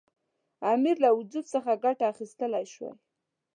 [0.73, 2.95] امیر له وجود څخه ګټه اخیستلای شوای.